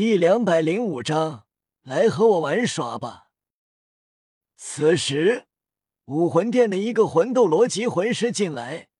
[0.00, 1.48] 第两百零五章，
[1.82, 3.30] 来和我玩耍吧。
[4.54, 5.48] 此时，
[6.04, 8.90] 武魂殿的一个魂斗罗级魂师进来，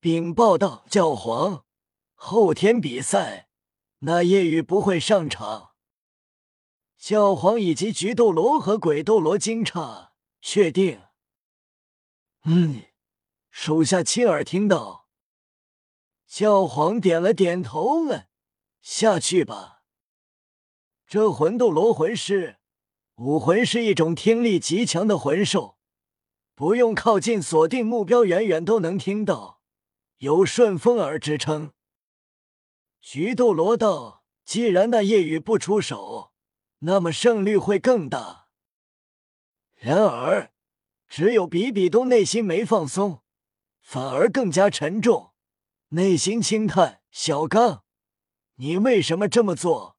[0.00, 1.66] 禀报道：“教皇，
[2.14, 3.50] 后天比赛，
[3.98, 5.72] 那夜雨不会上场。”
[6.96, 11.02] 教皇以及菊斗罗和鬼斗罗惊诧：“确定？”
[12.44, 12.84] 嗯，
[13.50, 15.10] 属下亲耳听到。
[16.26, 18.28] 教皇点了点头，问
[18.80, 19.74] ：“下去吧。”
[21.08, 22.58] 这魂斗罗魂师，
[23.14, 25.78] 武魂是一种听力极强的魂兽，
[26.54, 29.62] 不用靠近锁定目标，远远都能听到，
[30.18, 31.72] 有顺风耳之称。
[33.00, 36.34] 菊斗罗道：“既然那夜雨不出手，
[36.80, 38.48] 那么胜率会更大。”
[39.80, 40.52] 然而，
[41.08, 43.22] 只有比比东内心没放松，
[43.80, 45.32] 反而更加沉重。
[45.88, 47.84] 内心轻叹：“小刚，
[48.56, 49.96] 你为什么这么做？”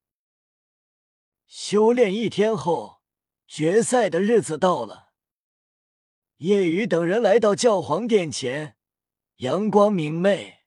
[1.51, 3.01] 修炼一天后，
[3.47, 5.09] 决赛的日子到了。
[6.37, 8.77] 叶雨等人来到教皇殿前，
[9.37, 10.59] 阳光明媚。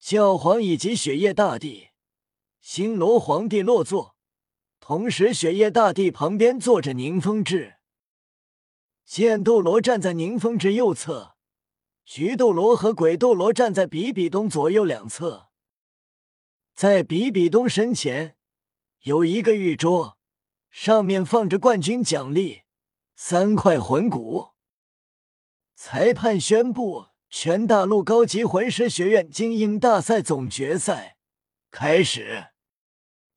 [0.00, 1.90] 教皇以及雪夜大帝、
[2.60, 4.16] 星罗皇帝落座，
[4.80, 7.76] 同时雪夜大帝旁边坐着宁风致。
[9.04, 11.36] 剑斗罗站在宁风致右侧。
[12.04, 15.50] 菊斗罗和鬼斗罗站在比比东左右两侧，
[16.74, 18.36] 在比比东身前
[19.02, 20.16] 有一个玉桌，
[20.70, 22.62] 上面放着冠军奖励
[23.16, 24.50] 三块魂骨。
[25.74, 31.16] 裁判宣布，全大陆高级魂师学院精英大赛总决赛
[31.72, 32.50] 开始，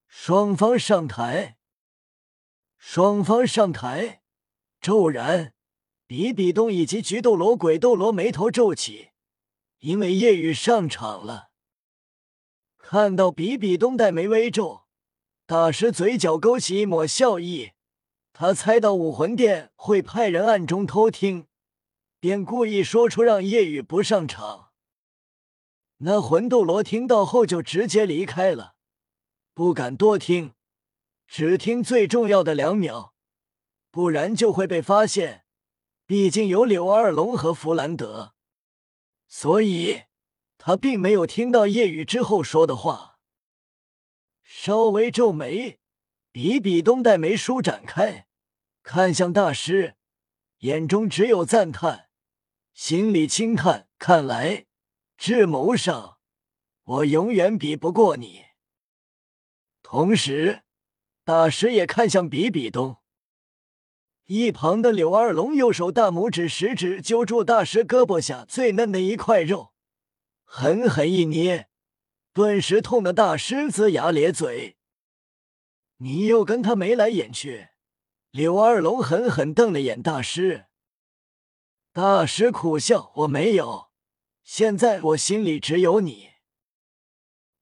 [0.07, 1.57] 双方上台，
[2.77, 4.21] 双方上台，
[4.79, 5.53] 骤然。
[6.05, 9.09] 比比东以及菊斗罗、鬼斗罗眉头皱起，
[9.79, 11.49] 因为夜雨上场了。
[12.77, 14.84] 看到比比东黛眉微皱，
[15.47, 17.71] 大师嘴角勾起一抹笑意。
[18.33, 21.47] 他猜到武魂殿会派人暗中偷听，
[22.19, 24.71] 便故意说出让夜雨不上场。
[25.99, 28.75] 那魂斗罗听到后就直接离开了，
[29.53, 30.53] 不敢多听，
[31.27, 33.13] 只听最重要的两秒，
[33.91, 35.45] 不然就会被发现。
[36.07, 38.33] 毕竟有柳二龙和弗兰德，
[39.27, 40.03] 所以
[40.57, 43.14] 他并没有听到夜雨之后说的话。
[44.57, 45.79] 稍微皱眉，
[46.31, 48.25] 比比东黛眉舒展开，
[48.81, 49.95] 看向大师，
[50.59, 52.07] 眼中只有赞叹，
[52.73, 54.65] 心里轻叹：看来
[55.17, 56.19] 智谋上
[56.85, 58.45] 我永远比不过你。
[59.83, 60.63] 同时，
[61.25, 63.01] 大师也看向比比东。
[64.23, 69.73] 一旁的柳二龙右手大拇指、食指揪住大师胳膊下最嫩的一块肉，
[70.45, 71.67] 狠狠一捏，
[72.35, 74.75] 顿时痛得大师龇牙咧嘴。
[75.99, 77.69] 你又跟他眉来眼去。
[78.29, 80.65] 柳二龙狠狠瞪了眼大师，
[81.93, 83.87] 大师苦笑：“我没有，
[84.43, 86.31] 现在我心里只有你。”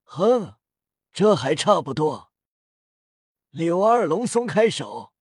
[0.06, 0.56] 哼，
[1.12, 2.32] 这还差不多。
[3.52, 5.14] 柳二龙松开手。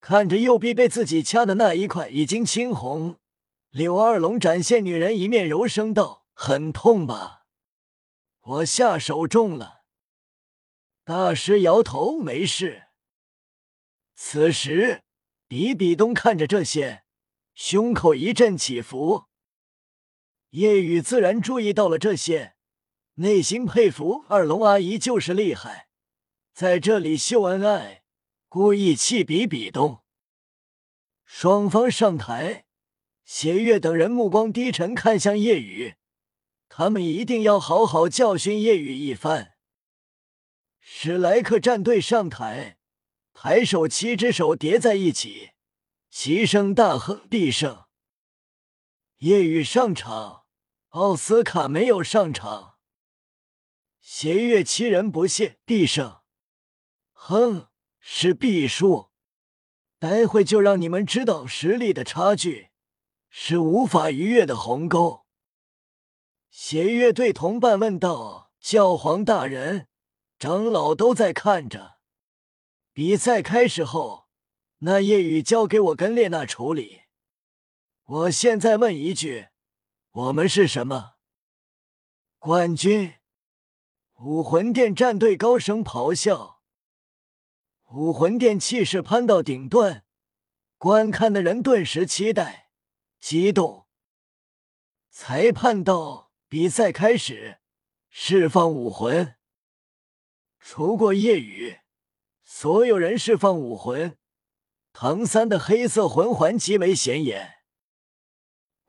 [0.00, 3.16] 看着右臂被自己掐的那一块已经青红，
[3.70, 7.41] 柳二龙展现女人一面，柔声道：“很痛吧？
[8.42, 9.84] 我下手重了。”
[11.04, 12.88] 大师摇头：“没事。”
[14.14, 15.02] 此时，
[15.48, 17.04] 比比东看着这些，
[17.54, 19.24] 胸口一阵起伏。
[20.50, 22.54] 叶雨自然注意到了这些，
[23.14, 25.88] 内心佩服二龙阿姨就是厉害，
[26.52, 28.04] 在这里秀恩爱。
[28.48, 30.04] 故意气比比东，
[31.24, 32.66] 双方上台，
[33.24, 35.94] 邪月等人目光低沉，看向叶雨，
[36.74, 39.52] 他们一定要好好教训叶雨一番。
[40.80, 42.78] 史莱克战队上台，
[43.34, 45.50] 抬手七只手叠在一起，
[46.08, 47.84] 齐声大喝：“必胜！”
[49.20, 50.44] 叶雨上场，
[50.88, 52.78] 奥斯卡没有上场。
[54.00, 56.20] 邪月七人不屑：“必胜！”
[57.12, 57.68] 哼。
[58.04, 59.10] 是必输，
[60.00, 62.70] 待会就让你们知道实力的差距
[63.28, 65.21] 是无法逾越的鸿沟。
[66.54, 69.88] 邪月对同伴问道：“教皇大人，
[70.38, 71.96] 长老都在看着。
[72.92, 74.28] 比赛开始后，
[74.80, 77.04] 那夜雨交给我跟列娜处理。
[78.04, 79.48] 我现在问一句，
[80.10, 81.14] 我们是什么？
[82.38, 83.14] 冠军？”
[84.20, 86.60] 武魂殿战队高声咆哮。
[87.92, 90.04] 武魂殿气势攀到顶端，
[90.76, 92.70] 观看的人顿时期待、
[93.18, 93.86] 激动。
[95.10, 97.60] 裁判道：“比赛开始，
[98.10, 99.36] 释放武魂。
[100.60, 101.78] 除过夜雨，
[102.44, 104.18] 所有人释放武魂。
[104.92, 107.54] 唐三的黑色魂环极为显眼。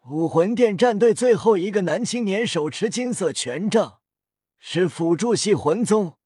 [0.10, 4.02] 武魂殿战队最后一个男青年手持金色权杖，
[4.60, 6.18] 是辅助系魂宗，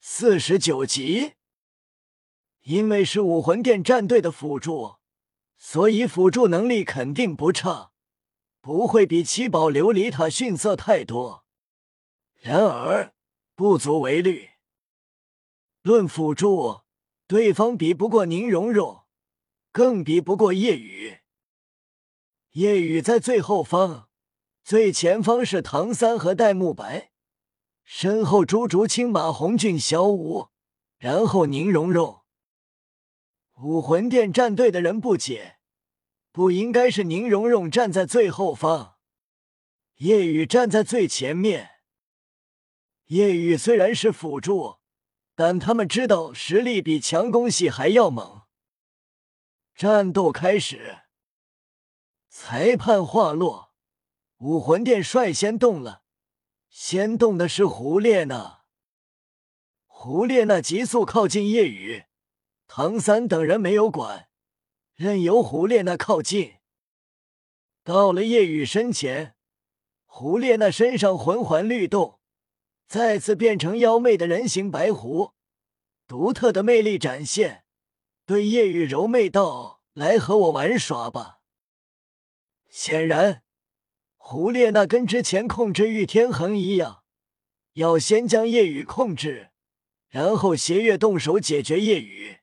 [0.00, 1.34] 四十九级。
[2.62, 4.94] 因为是武魂殿战队的辅助，
[5.58, 7.92] 所以辅助能力肯定不差，
[8.66, 11.44] 不会比七宝琉璃塔逊色太多。
[12.40, 13.14] 然而
[13.54, 14.48] 不足为虑。
[15.82, 16.80] 论辅助，
[17.28, 19.04] 对方比不过宁荣荣，
[19.70, 21.18] 更比不过叶雨。
[22.54, 24.08] 叶雨在最后方，
[24.64, 27.12] 最前方是唐三和戴沐白，
[27.84, 30.48] 身后朱竹清、马红俊、小舞，
[30.98, 32.22] 然后宁荣荣。
[33.62, 35.55] 武魂殿战队的人不解，
[36.36, 38.98] 不应该是宁荣荣站在最后方，
[39.94, 41.80] 叶雨站在最前面。
[43.06, 44.76] 叶雨虽然是辅助，
[45.34, 48.42] 但他们知道实力比强攻系还要猛。
[49.74, 50.98] 战斗开始。
[52.28, 53.72] 裁判话落，
[54.36, 56.02] 武魂殿率先动了。
[56.68, 58.64] 先动的是胡列娜。
[59.86, 62.04] 胡列娜急速靠近夜雨，
[62.66, 64.25] 唐三等人没有管，
[64.96, 66.54] 任由胡列娜靠近。
[67.84, 69.36] 到了夜雨身前，
[70.06, 72.18] 胡列娜身上魂环律动，
[72.88, 75.32] 再次变成妖媚的人形白狐，
[76.06, 77.64] 独特的魅力展现，
[78.24, 81.40] 对夜雨柔媚道：“来和我玩耍吧。”
[82.70, 83.42] 显然，
[84.16, 87.04] 胡列娜跟之前控制玉天恒一样，
[87.74, 89.50] 要先将夜雨控制，
[90.08, 92.38] 然后邪月动手解决夜雨。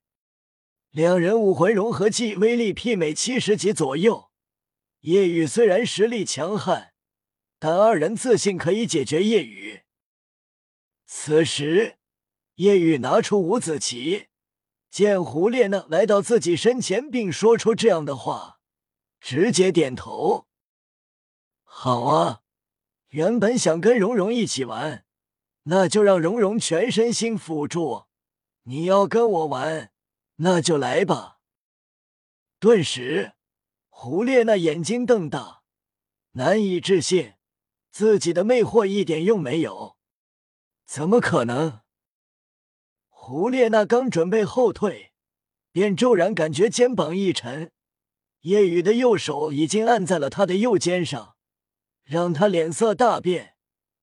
[0.94, 4.30] 两人武魂融合技威力媲美七十级左右。
[5.00, 6.94] 夜雨虽然实力强悍，
[7.57, 9.81] 但二人自信可以解决夜雨。
[11.07, 11.98] 此时，
[12.57, 14.28] 夜雨拿出五子棋，
[14.92, 18.60] 见胡列娜来到自己身前，并说出这样的话。
[19.19, 20.45] 直接点头，
[21.63, 22.42] 好啊！
[23.07, 25.06] 原本想跟蓉蓉一起玩，
[25.63, 28.04] 那就让蓉蓉全身心辅助。
[28.63, 29.93] 你要跟我玩，
[30.38, 31.39] 那就来吧。
[32.59, 33.33] 顿时，
[33.89, 35.63] 胡列娜眼睛瞪大，
[36.31, 37.33] 难以置信，
[37.91, 39.97] 自己的魅惑一点用没有？
[40.85, 41.81] 怎么可能？
[43.09, 45.13] 胡列娜刚准备后退，
[45.71, 47.71] 便骤然感觉肩膀一沉。
[48.41, 51.38] 夜雨的右手已经按在了他的右肩上，
[52.03, 53.56] 让他脸色大变，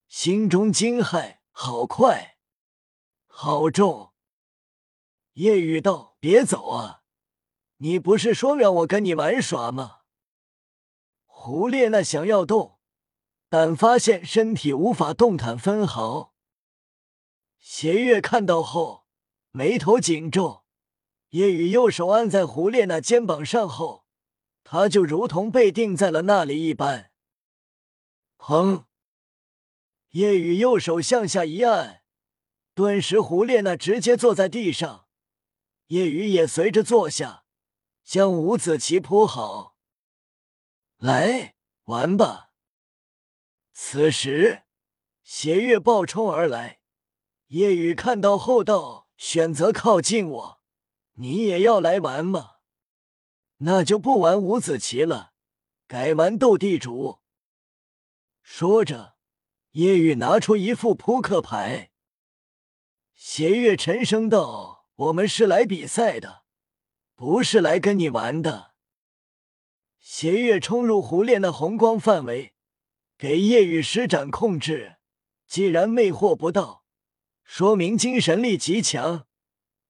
[0.09, 2.39] 心中惊骇：好快，
[3.27, 4.10] 好重！
[5.35, 7.03] 夜雨道：“别走啊，
[7.79, 10.01] 你不是说让我跟你玩耍吗？”
[11.25, 12.79] 胡列娜想要动，
[13.49, 16.35] 但发现身体无法动弹分毫。
[17.59, 19.07] 邪月看到后，
[19.51, 20.65] 眉头紧皱。
[21.31, 24.07] 夜雨右手按在胡列娜肩膀上后。
[24.63, 27.11] 他就如同被定在了那里一般。
[28.39, 28.85] 砰！
[30.11, 32.03] 叶雨右手向下一按，
[32.75, 35.09] 顿时胡列娜直接坐在地上，
[35.91, 37.45] 叶雨也随着坐下，
[38.05, 39.77] 将五子棋铺好。
[40.99, 41.57] 来
[41.87, 42.53] 玩吧！
[43.73, 44.63] 此时，
[45.25, 46.81] 邪月暴冲而来，
[47.49, 50.63] 夜雨看到后道：“选择靠近我，
[51.15, 52.59] 你也要来玩吗？”
[53.59, 55.33] 那就不玩五子棋了，
[55.89, 57.19] 改玩斗地主。
[58.43, 59.17] 说着，
[59.73, 61.91] 夜雨拿出一副扑克牌。
[63.17, 66.43] 邪月沉声道：“我们是来比赛的，
[67.15, 68.75] 不是来跟你玩的。”
[69.99, 72.53] 邪月冲入胡列娜红光范围，
[73.17, 74.97] 给夜雨施展控制。
[75.47, 76.85] 既然魅惑不到，
[77.45, 79.27] 说明精神力极强。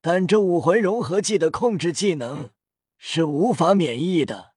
[0.00, 2.50] 但这武魂融合技的控制技能。
[3.02, 4.54] 是无法免疫的。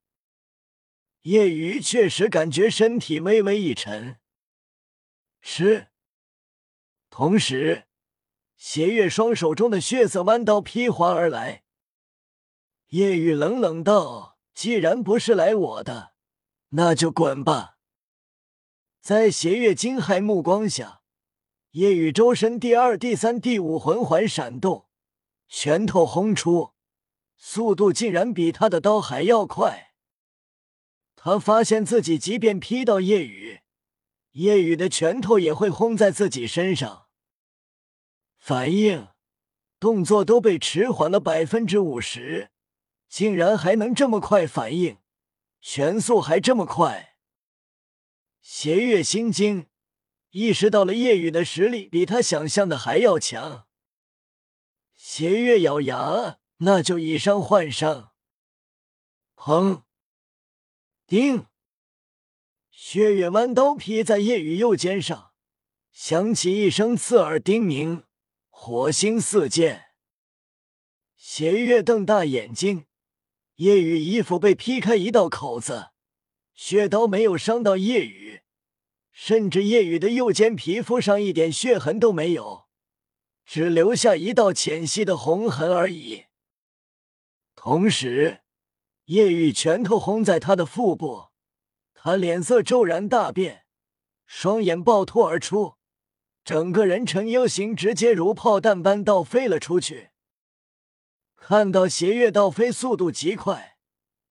[1.21, 4.19] 夜雨确实感觉身体微微一沉。
[5.39, 5.87] 是。
[7.09, 7.87] 同时，
[8.55, 11.63] 邪月双手中的血色弯刀劈划而来。
[12.89, 16.13] 叶雨冷冷道：“既然不是来我的，
[16.69, 17.77] 那就滚吧。”
[19.01, 21.01] 在邪月惊骇目光下，
[21.71, 24.87] 夜雨周身第二、第三、第五魂环闪动，
[25.47, 26.73] 拳头轰出。
[27.35, 29.93] 速度竟然比他的刀还要快。
[31.15, 33.59] 他发现自己即便劈到夜雨，
[34.31, 37.02] 夜雨的拳头也会轰在自己身上。
[38.45, 39.07] 反应、
[39.79, 42.51] 动作都被迟缓了百分之五十，
[43.07, 44.97] 竟然还能这么快反应，
[45.61, 47.15] 拳速还这么快。
[48.41, 49.67] 邪月心惊，
[50.31, 53.65] 意识到了夜雨的实力比他想象的还要强。
[54.93, 58.11] 邪月咬牙，那就以伤换伤。
[59.37, 59.83] 砰！
[61.07, 61.45] 叮！
[62.69, 65.31] 血月弯刀劈在叶雨右肩上，
[65.93, 68.03] 响起一声刺耳叮鸣，
[68.55, 69.87] 火星四溅。
[71.17, 72.85] 邪月瞪大眼睛，
[73.55, 75.89] 夜雨衣服被劈开一道口子，
[76.53, 78.41] 血刀没有伤到夜雨，
[79.11, 82.67] 甚至夜雨的右肩皮肤上一点血痕都没有。
[83.43, 86.25] 只留下一道浅细的红痕而已。
[87.55, 88.43] 同时，
[89.05, 91.31] 夜雨拳头轰在他的腹部，
[91.93, 93.65] 他脸色骤然大变，
[94.25, 95.75] 双眼暴突而出，
[96.43, 100.09] 整个人呈 U 形，直接如炮弹般倒飞了出去。
[101.35, 103.77] 看到邪月倒飞速度极快，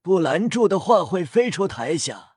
[0.03, 2.37] 不拦住的话会飞出台下。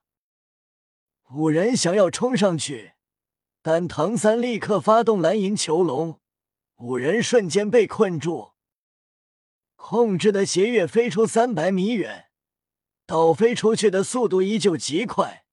[1.32, 2.94] 五人想要冲上去，
[3.62, 6.20] 但唐三立刻发动蓝银囚笼。
[6.78, 8.52] 五人瞬间被困住，
[9.76, 12.26] 控制的邪月飞出三百米远，
[13.06, 15.46] 倒飞出去的速度依旧极快，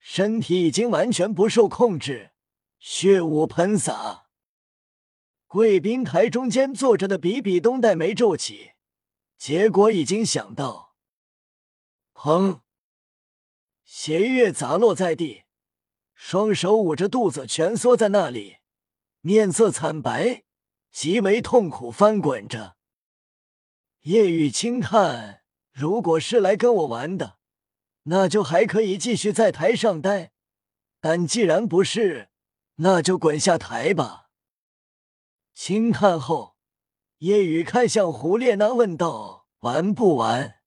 [0.00, 2.32] 身体已经完全不受控制，
[2.78, 4.26] 血雾喷洒。
[5.46, 8.72] 贵宾台中间坐着的比比东黛眉皱起，
[9.38, 10.94] 结果已经想到。
[12.14, 12.60] 砰！
[13.84, 15.44] 邪月砸落在地，
[16.14, 18.56] 双手捂着肚子蜷缩在那里，
[19.20, 20.42] 面色惨白。
[20.90, 22.76] 极为痛苦，翻滚着。
[24.00, 27.36] 叶雨轻叹：“如果是来跟我玩的，
[28.04, 30.30] 那就还可以继续在台上待；
[30.98, 32.30] 但既然不是，
[32.76, 34.30] 那就滚下台吧。”
[35.54, 36.56] 轻叹后，
[37.18, 40.60] 叶雨看向胡列娜，问道：“玩不玩？”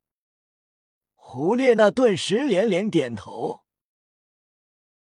[1.13, 3.62] 胡列娜顿时连连点头。